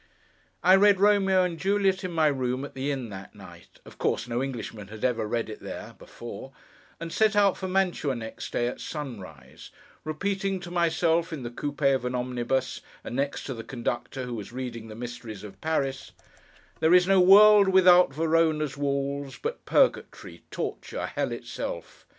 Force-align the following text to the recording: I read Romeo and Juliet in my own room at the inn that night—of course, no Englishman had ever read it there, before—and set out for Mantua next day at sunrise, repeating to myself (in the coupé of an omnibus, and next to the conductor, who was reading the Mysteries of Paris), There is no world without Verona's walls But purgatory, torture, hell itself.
I 0.63 0.75
read 0.77 0.99
Romeo 0.99 1.43
and 1.43 1.59
Juliet 1.59 2.03
in 2.03 2.11
my 2.11 2.29
own 2.29 2.37
room 2.39 2.65
at 2.65 2.73
the 2.73 2.89
inn 2.89 3.09
that 3.09 3.35
night—of 3.35 3.99
course, 3.99 4.27
no 4.27 4.41
Englishman 4.41 4.87
had 4.87 5.05
ever 5.05 5.27
read 5.27 5.47
it 5.47 5.59
there, 5.59 5.93
before—and 5.99 7.13
set 7.13 7.35
out 7.35 7.55
for 7.55 7.67
Mantua 7.67 8.15
next 8.15 8.51
day 8.51 8.65
at 8.67 8.81
sunrise, 8.81 9.69
repeating 10.03 10.59
to 10.61 10.71
myself 10.71 11.31
(in 11.31 11.43
the 11.43 11.51
coupé 11.51 11.93
of 11.93 12.03
an 12.03 12.15
omnibus, 12.15 12.81
and 13.03 13.15
next 13.15 13.43
to 13.43 13.53
the 13.53 13.63
conductor, 13.63 14.23
who 14.25 14.33
was 14.33 14.51
reading 14.51 14.87
the 14.87 14.95
Mysteries 14.95 15.43
of 15.43 15.61
Paris), 15.61 16.13
There 16.79 16.95
is 16.95 17.05
no 17.05 17.19
world 17.19 17.67
without 17.67 18.11
Verona's 18.11 18.75
walls 18.75 19.37
But 19.37 19.65
purgatory, 19.65 20.41
torture, 20.49 21.05
hell 21.13 21.31
itself. 21.31 22.07